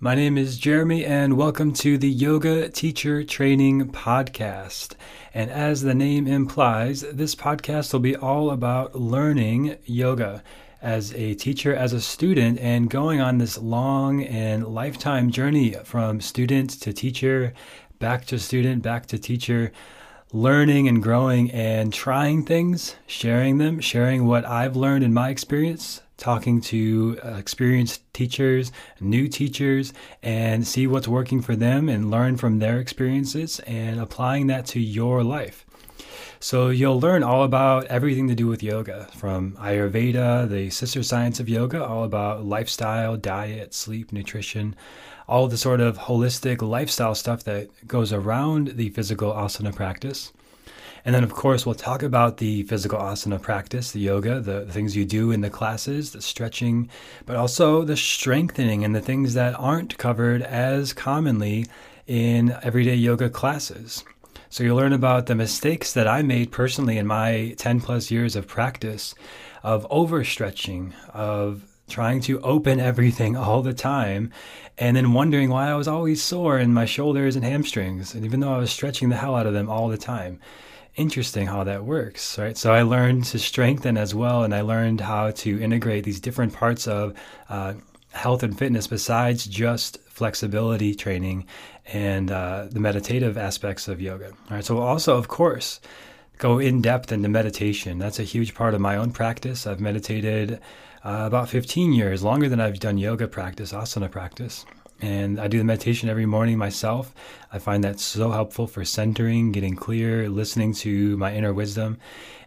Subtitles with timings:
[0.00, 4.96] My name is Jeremy, and welcome to the Yoga Teacher Training Podcast.
[5.32, 10.42] And as the name implies, this podcast will be all about learning yoga
[10.82, 16.20] as a teacher, as a student, and going on this long and lifetime journey from
[16.20, 17.54] student to teacher,
[18.00, 19.70] back to student, back to teacher,
[20.32, 26.02] learning and growing and trying things, sharing them, sharing what I've learned in my experience,
[26.16, 29.92] talking to uh, experienced teachers, new teachers,
[30.22, 34.80] and see what's working for them and learn from their experiences and applying that to
[34.80, 35.64] your life.
[36.40, 41.40] So you'll learn all about everything to do with yoga, from Ayurveda, the sister science
[41.40, 44.76] of yoga, all about lifestyle, diet, sleep, nutrition,
[45.26, 50.32] all the sort of holistic lifestyle stuff that goes around the physical asana practice.
[51.04, 54.72] And then, of course, we'll talk about the physical asana practice, the yoga, the, the,
[54.72, 56.88] things you do in the classes, the stretching,
[57.26, 61.66] but also the strengthening and the things that aren't covered as commonly
[62.06, 64.02] in everyday yoga classes.
[64.48, 68.34] So you'll learn about the mistakes that I made personally in my 10 plus years
[68.34, 69.14] of practice
[69.62, 74.30] of overstretching, of trying to open everything all the time
[74.78, 78.40] and then wondering why I was always sore in my shoulders and hamstrings, and even
[78.40, 80.40] though I was stretching the hell out of them all the time
[80.96, 82.56] interesting how that works, right?
[82.56, 86.52] So I learned to strengthen as well, and I learned how to integrate these different
[86.52, 87.14] parts of
[87.48, 87.74] uh,
[88.12, 91.46] health and fitness besides just flexibility training
[91.86, 94.28] and uh, the meditative aspects of yoga.
[94.28, 95.80] All right, so also, of course,
[96.38, 97.98] go in depth into meditation.
[97.98, 99.66] That's a huge part of my own practice.
[99.66, 100.60] I've meditated
[101.04, 104.64] uh, about 15 years, longer than I've done yoga practice, asana practice.
[105.00, 107.14] And I do the meditation every morning myself.
[107.52, 111.98] I find that so helpful for centering, getting clear, listening to my inner wisdom.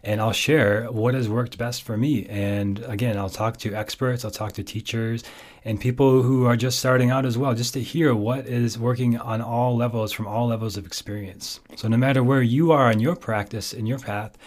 [0.02, 2.26] And I'll share what has worked best for me.
[2.26, 5.24] And again, I'll talk to experts, I'll talk to teachers
[5.64, 9.18] and people who are just starting out as well, just to hear what is working
[9.18, 11.60] on all levels from all levels of experience.
[11.76, 14.38] So, no matter where you are in your practice, in your path,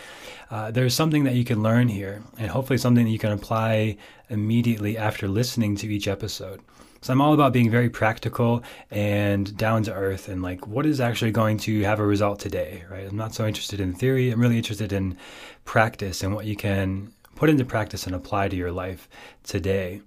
[0.49, 3.97] uh, there's something that you can learn here, and hopefully something that you can apply
[4.29, 6.61] immediately after listening to each episode.
[7.03, 11.01] So I'm all about being very practical and down to earth and like what is
[11.01, 13.07] actually going to have a result today, right?
[13.07, 14.29] I'm not so interested in theory.
[14.29, 15.17] I'm really interested in
[15.65, 19.09] practice and what you can put into practice and apply to your life
[19.43, 20.01] today.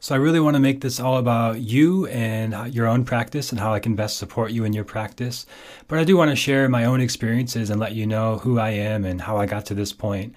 [0.00, 3.60] So I really want to make this all about you and your own practice and
[3.60, 5.44] how I can best support you in your practice.
[5.86, 8.70] But I do want to share my own experiences and let you know who I
[8.70, 10.34] am and how I got to this point.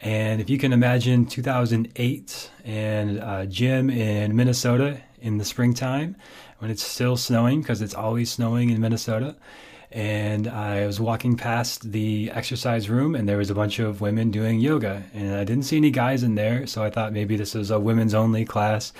[0.00, 6.16] And if you can imagine 2008 and uh, a gym in Minnesota in the springtime
[6.58, 9.34] when it's still snowing because it's always snowing in Minnesota.
[9.90, 14.30] And I was walking past the exercise room, and there was a bunch of women
[14.30, 15.02] doing yoga.
[15.12, 17.78] And I didn't see any guys in there, so I thought maybe this was a
[17.78, 18.94] women's only class.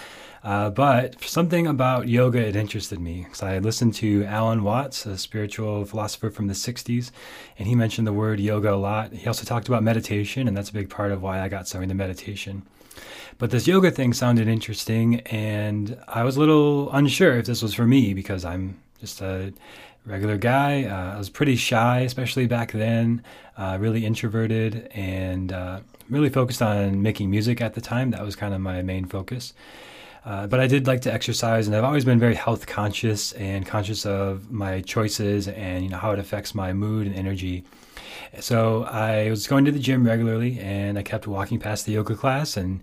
[0.44, 5.16] Uh, but something about yoga it interested me because I listened to Alan Watts, a
[5.16, 7.12] spiritual philosopher from the 60s,
[7.58, 9.12] and he mentioned the word yoga a lot.
[9.12, 11.80] He also talked about meditation, and that's a big part of why I got so
[11.80, 12.64] into meditation.
[13.38, 17.74] But this yoga thing sounded interesting, and I was a little unsure if this was
[17.74, 19.52] for me because I'm just a
[20.06, 20.84] regular guy.
[20.84, 23.22] Uh, I was pretty shy, especially back then,
[23.56, 28.10] uh, really introverted, and uh, really focused on making music at the time.
[28.10, 29.54] That was kind of my main focus.
[30.24, 33.66] Uh, but I did like to exercise, and I've always been very health conscious and
[33.66, 37.64] conscious of my choices and you know how it affects my mood and energy.
[38.40, 42.14] So I was going to the gym regularly, and I kept walking past the yoga
[42.14, 42.80] class and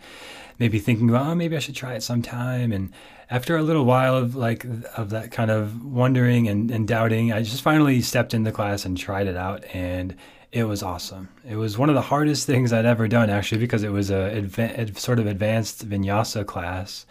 [0.59, 2.71] maybe thinking about, oh, maybe I should try it sometime.
[2.71, 2.91] And
[3.29, 4.65] after a little while of like
[4.97, 8.85] of that kind of wondering and, and doubting, I just finally stepped in the class
[8.85, 10.15] and tried it out, and
[10.51, 11.29] it was awesome.
[11.47, 14.31] It was one of the hardest things I'd ever done, actually, because it was a
[14.35, 17.05] adva- sort of advanced vinyasa class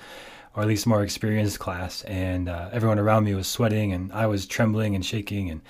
[0.58, 4.26] or at least more experienced class, and uh, everyone around me was sweating, and I
[4.26, 5.50] was trembling and shaking.
[5.50, 5.60] And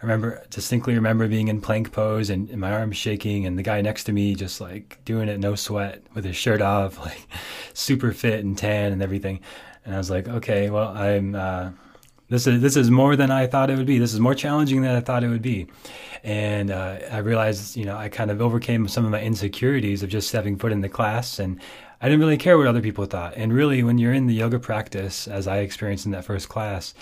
[0.00, 3.62] I remember distinctly remember being in plank pose and, and, my arms shaking, and the
[3.62, 7.24] guy next to me just like doing it no sweat with his shirt off, like
[7.72, 9.38] super fit and tan and everything.
[9.84, 11.36] And I was like, okay, well, I'm.
[11.36, 11.70] Uh,
[12.28, 13.98] this is this is more than I thought it would be.
[13.98, 15.68] This is more challenging than I thought it would be,
[16.24, 20.08] and uh, I realized, you know, I kind of overcame some of my insecurities of
[20.08, 21.60] just stepping foot in the class, and
[22.02, 23.34] I didn't really care what other people thought.
[23.36, 26.94] And really, when you're in the yoga practice, as I experienced in that first class,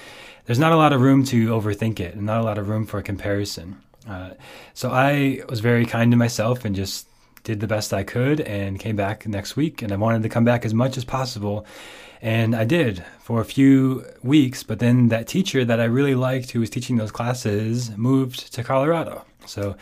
[0.45, 2.85] there's not a lot of room to overthink it and not a lot of room
[2.85, 3.81] for comparison.
[4.07, 4.31] Uh,
[4.75, 7.07] so I was very kind to myself and just
[7.45, 9.81] did the best I could and came back next week.
[9.81, 11.65] And I wanted to come back as much as possible.
[12.21, 14.63] And I did for a few weeks.
[14.63, 18.63] But then that teacher that I really liked who was teaching those classes moved to
[18.63, 19.25] Colorado.
[19.47, 19.77] So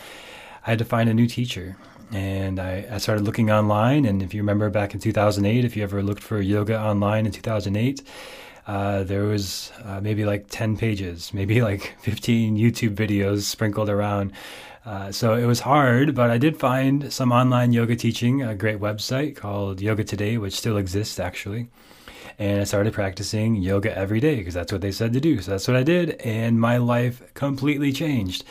[0.64, 1.76] I had to find a new teacher
[2.12, 4.04] and I, I, started looking online.
[4.04, 7.32] And if you remember back in 2008, if you ever looked for yoga online in
[7.32, 8.02] 2008,
[8.66, 14.32] uh, there was uh, maybe like 10 pages, maybe like 15 YouTube videos sprinkled around.
[14.84, 18.78] Uh, so it was hard, but I did find some online yoga teaching, a great
[18.78, 21.68] website called Yoga Today, which still exists actually.
[22.38, 25.42] And I started practicing yoga every day because that's what they said to do.
[25.42, 28.44] So that's what I did, and my life completely changed.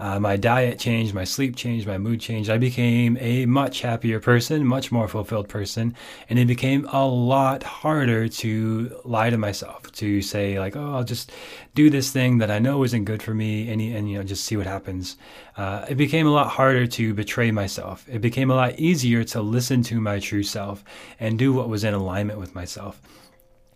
[0.00, 2.48] Uh, my diet changed, my sleep changed, my mood changed.
[2.48, 5.94] I became a much happier person, much more fulfilled person,
[6.30, 11.04] and it became a lot harder to lie to myself, to say like, "Oh, I'll
[11.04, 11.32] just
[11.74, 14.46] do this thing that I know isn't good for me," and, and you know, just
[14.46, 15.18] see what happens.
[15.58, 18.06] Uh, it became a lot harder to betray myself.
[18.10, 20.82] It became a lot easier to listen to my true self
[21.18, 23.02] and do what was in alignment with myself,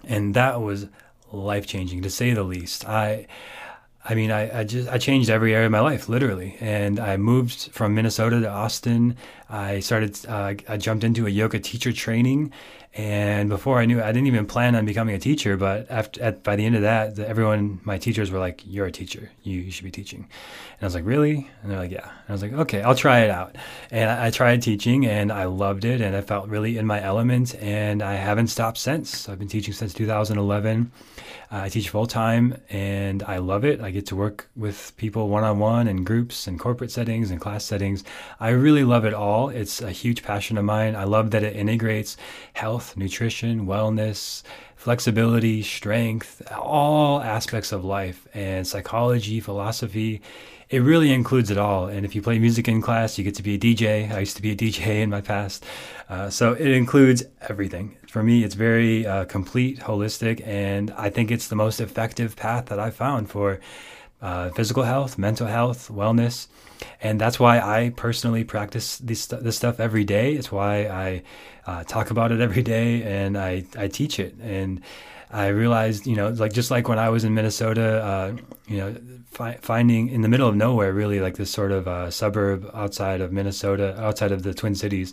[0.05, 0.87] and that was
[1.32, 2.88] life changing to say the least.
[2.88, 3.26] I
[4.06, 6.59] I mean, I, I just I changed every area of my life, literally.
[6.61, 9.17] And I moved from Minnesota to Austin.
[9.49, 10.19] I started.
[10.27, 12.53] Uh, I jumped into a yoga teacher training,
[12.93, 15.56] and before I knew, it, I didn't even plan on becoming a teacher.
[15.56, 18.87] But after, at, by the end of that, the, everyone, my teachers were like, "You're
[18.87, 19.31] a teacher.
[19.43, 22.29] You, you, should be teaching." And I was like, "Really?" And they're like, "Yeah." And
[22.29, 23.57] I was like, "Okay, I'll try it out."
[23.91, 27.03] And I, I tried teaching, and I loved it, and I felt really in my
[27.03, 27.55] element.
[27.57, 29.29] And I haven't stopped since.
[29.31, 30.93] I've been teaching since 2011.
[31.55, 33.81] Uh, I teach full time and I love it.
[33.81, 37.41] I get to work with people one on one in groups and corporate settings and
[37.41, 38.03] class settings.
[38.41, 39.51] I really love it all.
[39.51, 40.97] It's a huge passion of mine.
[40.97, 42.17] I love that it integrates
[42.55, 44.43] health, nutrition, wellness,
[44.76, 50.21] flexibility, strength, all aspects of life, and psychology, philosophy.
[50.71, 51.87] It really includes it all.
[51.87, 54.11] And if you play music in class, you get to be a DJ.
[54.11, 55.65] I used to be a DJ in my past.
[56.09, 57.97] Uh, so it includes everything.
[58.09, 62.67] For me, it's very uh, complete, holistic, and I think it's the most effective path
[62.67, 63.61] that I've found for
[64.25, 66.49] uh, physical health, mental health, wellness.
[67.03, 70.32] And that's why I personally practice this, this stuff every day.
[70.32, 71.23] It's why I
[71.67, 74.35] uh, talk about it every day and I, I teach it.
[74.41, 74.81] And
[75.35, 78.37] I realized, you know, like just like when I was in Minnesota, uh,
[78.69, 78.97] you know,
[79.27, 83.21] fi- finding in the middle of nowhere, really like this sort of uh, suburb outside
[83.21, 85.13] of Minnesota, outside of the Twin Cities,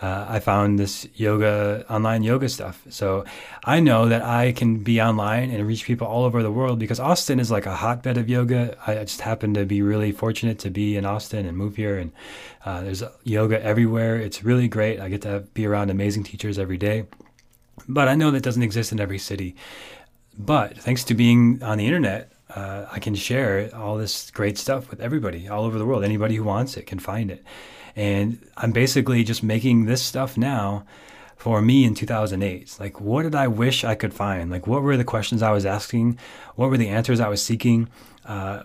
[0.00, 2.82] uh, I found this yoga, online yoga stuff.
[2.88, 3.26] So
[3.62, 6.98] I know that I can be online and reach people all over the world because
[6.98, 8.74] Austin is like a hotbed of yoga.
[8.86, 12.10] I just happen to be really fortunate to be in Austin and move here, and
[12.64, 14.16] uh, there's yoga everywhere.
[14.16, 14.98] It's really great.
[14.98, 17.04] I get to be around amazing teachers every day.
[17.88, 19.54] But I know that doesn't exist in every city.
[20.38, 24.90] But thanks to being on the internet, uh, I can share all this great stuff
[24.90, 26.04] with everybody all over the world.
[26.04, 27.44] Anybody who wants it can find it.
[27.96, 30.86] And I'm basically just making this stuff now
[31.36, 32.76] for me in 2008.
[32.78, 34.50] Like, what did I wish I could find?
[34.50, 36.18] Like, what were the questions I was asking?
[36.54, 37.88] What were the answers I was seeking?
[38.24, 38.62] Uh,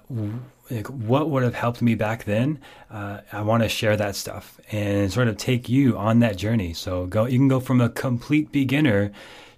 [0.70, 2.60] like, what would have helped me back then?
[2.90, 6.74] Uh, I want to share that stuff and sort of take you on that journey.
[6.74, 9.12] So go, you can go from a complete beginner,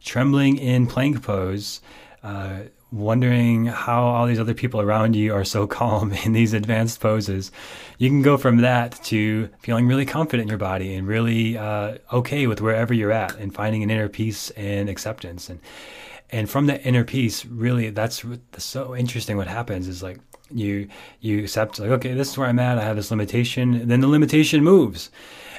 [0.03, 1.81] trembling in plank pose,
[2.23, 2.61] uh,
[2.91, 7.51] wondering how all these other people around you are so calm in these advanced poses.
[7.97, 11.97] You can go from that to feeling really confident in your body and really uh,
[12.11, 15.59] okay with wherever you're at and finding an inner peace and acceptance and
[16.31, 18.25] and from that inner peace really that's
[18.57, 20.19] so interesting what happens is like
[20.51, 20.87] you
[21.21, 24.07] you accept like okay this is where i'm at i have this limitation then the
[24.07, 25.09] limitation moves.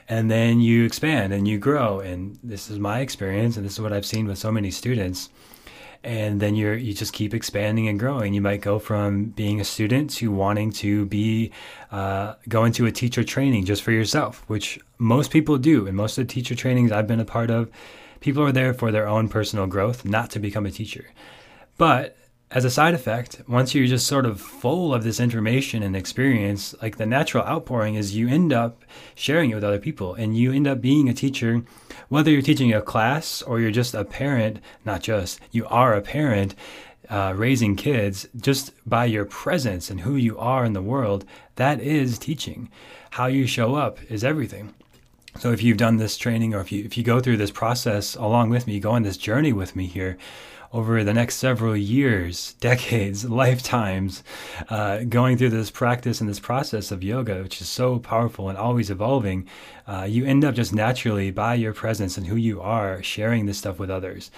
[0.08, 2.00] And then you expand and you grow.
[2.00, 5.30] And this is my experience and this is what i've seen with so many students.
[6.04, 8.32] And then you're you just keep expanding and growing.
[8.32, 11.50] You might go from being a student to wanting to be
[11.90, 15.86] uh, going to a teacher training just for yourself which most people do.
[15.86, 17.70] And most of the teacher trainings i've been a part of
[18.20, 21.06] people are there for their own personal growth not to become a teacher.
[21.76, 22.16] But
[22.50, 26.74] as a side effect, once you're just sort of full of this information and experience,
[26.80, 28.84] like the natural outpouring is you end up
[29.16, 31.64] sharing it with other people and you end up being a teacher,
[32.08, 36.00] whether you're teaching a class or you're just a parent, not just, you are a
[36.00, 36.54] parent
[37.10, 41.24] uh, raising kids just by your presence and who you are in the world.
[41.56, 42.70] That is teaching.
[43.10, 44.72] How you show up is everything.
[45.38, 48.14] So if you've done this training or if you, if you go through this process
[48.14, 50.16] along with me, go on this journey with me here,
[50.76, 54.22] over the next several years, decades, lifetimes,
[54.68, 58.58] uh, going through this practice and this process of yoga, which is so powerful and
[58.58, 59.48] always evolving,
[59.86, 63.56] uh, you end up just naturally, by your presence and who you are, sharing this
[63.56, 64.30] stuff with others.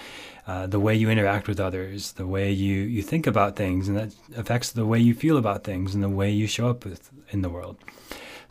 [0.47, 3.97] Uh, the way you interact with others, the way you, you think about things, and
[3.97, 7.11] that affects the way you feel about things and the way you show up with,
[7.31, 7.75] in the world.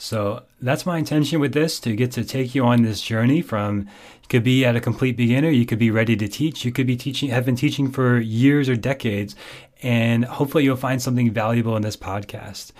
[0.00, 3.80] So that's my intention with this to get to take you on this journey from
[3.80, 6.86] you could be at a complete beginner, you could be ready to teach, you could
[6.86, 9.34] be teaching, have been teaching for years or decades,
[9.82, 12.72] and hopefully you'll find something valuable in this podcast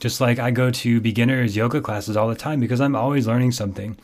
[0.00, 3.52] Just like I go to beginners yoga classes all the time because I'm always learning
[3.52, 3.96] something.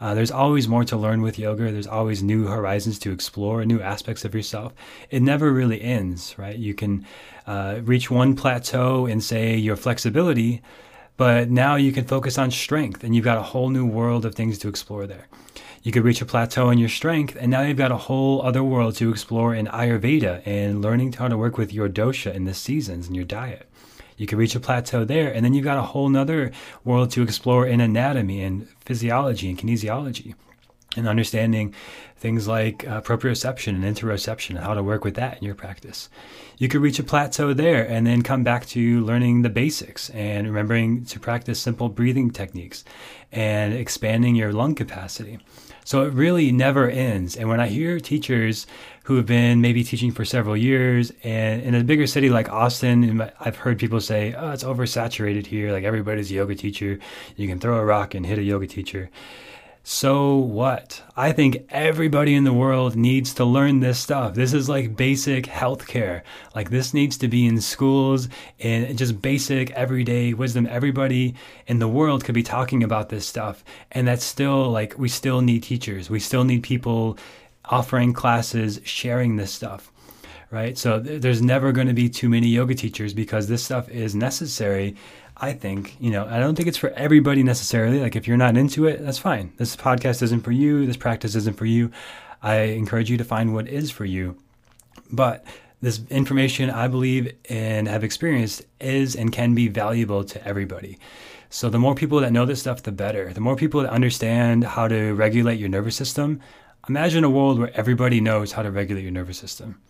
[0.00, 1.70] Uh, there's always more to learn with yoga.
[1.70, 4.74] There's always new horizons to explore, new aspects of yourself.
[5.10, 6.56] It never really ends, right?
[6.56, 7.06] You can
[7.46, 10.60] uh, reach one plateau and say, your flexibility,
[11.16, 14.34] but now you can focus on strength and you've got a whole new world of
[14.34, 15.26] things to explore there.
[15.82, 18.64] You could reach a plateau in your strength, and now you've got a whole other
[18.64, 22.54] world to explore in Ayurveda and learning how to work with your dosha in the
[22.54, 23.68] seasons and your diet
[24.16, 25.30] you can reach a plateau there.
[25.32, 26.52] And then you've got a whole nother
[26.84, 30.34] world to explore in anatomy and physiology and kinesiology
[30.96, 31.74] and understanding
[32.16, 36.08] things like uh, proprioception and interoception and how to work with that in your practice.
[36.58, 40.46] You could reach a plateau there and then come back to learning the basics and
[40.46, 42.84] remembering to practice simple breathing techniques
[43.30, 45.38] and expanding your lung capacity.
[45.84, 47.36] So it really never ends.
[47.36, 48.66] And when I hear teachers
[49.04, 53.30] who have been maybe teaching for several years and in a bigger city like Austin,
[53.38, 55.70] I've heard people say, oh, it's oversaturated here.
[55.70, 56.98] Like everybody's a yoga teacher.
[57.36, 59.10] You can throw a rock and hit a yoga teacher.
[59.88, 61.00] So what?
[61.16, 64.34] I think everybody in the world needs to learn this stuff.
[64.34, 66.22] This is like basic healthcare.
[66.56, 68.28] Like this needs to be in schools
[68.58, 70.66] and just basic everyday wisdom.
[70.66, 71.36] Everybody
[71.68, 73.62] in the world could be talking about this stuff.
[73.92, 76.10] And that's still like, we still need teachers.
[76.10, 77.16] We still need people
[77.64, 79.92] offering classes, sharing this stuff
[80.50, 80.78] right?
[80.78, 84.14] So th- there's never going to be too many yoga teachers because this stuff is
[84.14, 84.94] necessary
[85.38, 88.00] I think, you know, I don't think it's for everybody necessarily.
[88.00, 89.52] Like if you're not into it, that's fine.
[89.58, 90.86] This podcast isn't for you.
[90.86, 91.90] This practice isn't for you.
[92.42, 94.38] I encourage you to find what is for you.
[95.10, 95.44] But
[95.82, 100.98] this information I believe and have experienced is and can be valuable to everybody.
[101.50, 103.32] So the more people that know this stuff, the better.
[103.32, 106.40] The more people that understand how to regulate your nervous system.
[106.88, 109.80] Imagine a world where everybody knows how to regulate your nervous system.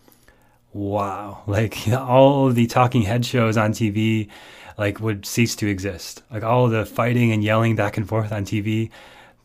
[0.77, 1.41] Wow.
[1.47, 4.29] Like all the talking head shows on TV,
[4.77, 6.21] like would cease to exist.
[6.29, 8.91] Like all the fighting and yelling back and forth on TV,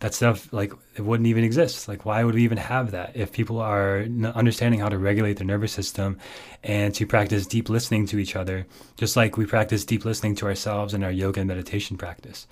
[0.01, 1.89] that stuff like it wouldn't even exist.
[1.89, 4.01] Like why would we even have that if people are
[4.35, 6.19] understanding how to regulate their nervous system
[6.63, 8.67] and to practice deep listening to each other,
[8.99, 12.47] just like we practice deep listening to ourselves in our yoga and meditation practice.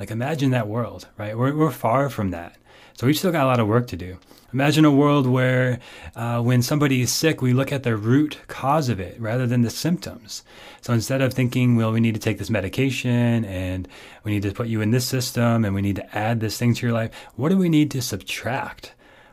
[0.00, 1.36] Like imagine that world, right?
[1.36, 2.56] We're we're far from that.
[2.94, 4.18] So we've still got a lot of work to do.
[4.52, 5.78] Imagine a world where
[6.14, 9.62] uh, when somebody is sick, we look at the root cause of it rather than
[9.62, 10.42] the symptoms.
[10.82, 13.88] So instead of thinking, well, we need to take this medication and
[14.24, 16.74] we need to put you in this system and we need to add this thing
[16.74, 18.92] to your life, what do we need to subtract?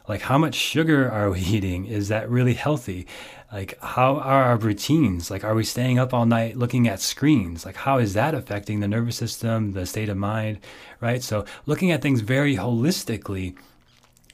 [0.09, 1.85] Like, how much sugar are we eating?
[1.85, 3.07] Is that really healthy?
[3.53, 5.31] Like, how are our routines?
[5.31, 7.65] Like, are we staying up all night looking at screens?
[7.65, 10.59] Like, how is that affecting the nervous system, the state of mind,
[10.99, 11.23] right?
[11.23, 13.55] So, looking at things very holistically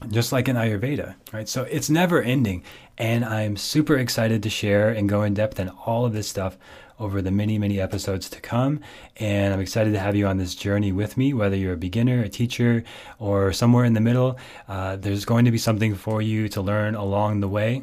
[0.08, 1.48] just like in Ayurveda, right?
[1.48, 2.62] So it's never ending.
[2.98, 6.58] And I'm super excited to share and go in depth in all of this stuff
[6.98, 8.80] over the many, many episodes to come.
[9.16, 12.22] And I'm excited to have you on this journey with me, whether you're a beginner,
[12.22, 12.84] a teacher,
[13.18, 14.38] or somewhere in the middle.
[14.68, 17.82] Uh, there's going to be something for you to learn along the way.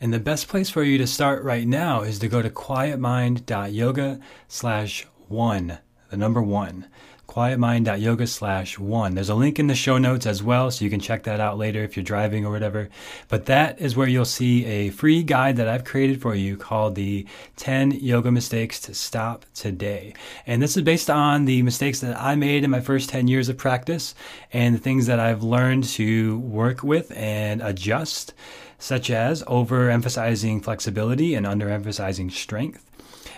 [0.00, 4.20] And the best place for you to start right now is to go to quietmind.yoga
[4.48, 5.78] slash one,
[6.10, 6.86] the number one
[7.28, 9.14] quietmind.yoga slash one.
[9.14, 11.58] There's a link in the show notes as well, so you can check that out
[11.58, 12.88] later if you're driving or whatever.
[13.28, 16.94] But that is where you'll see a free guide that I've created for you called
[16.94, 17.26] the
[17.56, 20.14] 10 Yoga Mistakes to Stop Today.
[20.46, 23.48] And this is based on the mistakes that I made in my first 10 years
[23.48, 24.14] of practice
[24.52, 28.34] and the things that I've learned to work with and adjust,
[28.78, 32.84] such as overemphasizing flexibility and underemphasizing strength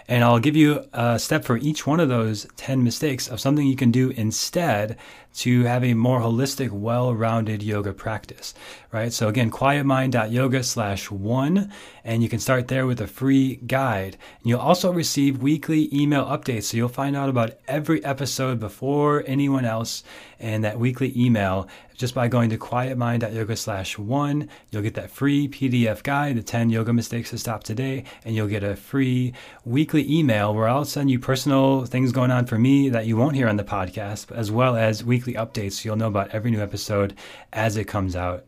[0.09, 3.67] and I'll give you a step for each one of those 10 mistakes of something
[3.67, 4.97] you can do instead
[5.37, 8.55] to have a more holistic, well-rounded yoga practice,
[8.91, 9.13] right?
[9.13, 11.71] So again, quietmind.yoga slash one,
[12.05, 14.17] and you can start there with a free guide.
[14.41, 16.65] And you'll also receive weekly email updates.
[16.65, 20.05] So you'll find out about every episode before anyone else
[20.39, 24.49] and that weekly email just by going to quietmind.yoga slash one.
[24.71, 28.47] You'll get that free PDF guide, the 10 yoga mistakes to stop today, and you'll
[28.47, 29.33] get a free
[29.65, 33.37] weekly email where I'll send you personal things going on for me that you won't
[33.37, 36.63] hear on the podcast, as well as weekly updates so you'll know about every new
[36.63, 37.15] episode
[37.53, 38.45] as it comes out.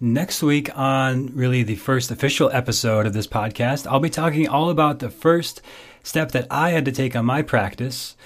[0.00, 4.68] Next week, on really the first official episode of this podcast, I'll be talking all
[4.68, 5.62] about the first
[6.02, 8.16] step that I had to take on my practice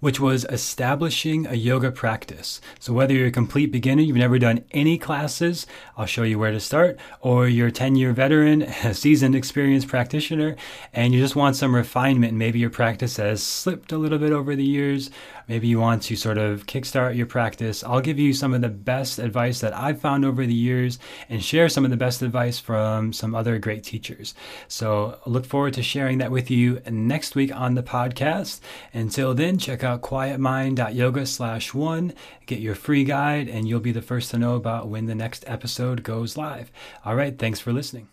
[0.00, 2.60] which was establishing a yoga practice.
[2.78, 5.66] So, whether you're a complete beginner, you've never done any classes,
[5.96, 9.88] I'll show you where to start, or you're a 10 year veteran, a seasoned, experienced
[9.88, 10.56] practitioner,
[10.92, 14.56] and you just want some refinement, maybe your practice has slipped a little bit over
[14.56, 15.10] the years,
[15.46, 18.68] maybe you want to sort of kickstart your practice, I'll give you some of the
[18.68, 22.58] best advice that I've found over the years and share some of the best advice
[22.58, 24.34] from some other great teachers.
[24.68, 28.60] So, look forward to sharing that with you next week on the podcast.
[28.92, 32.14] Until then, check out quietmind.yoga slash one,
[32.46, 35.44] get your free guide, and you'll be the first to know about when the next
[35.46, 36.70] episode goes live.
[37.04, 38.08] All right, thanks for listening.